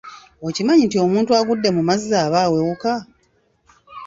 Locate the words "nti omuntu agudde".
0.85-1.69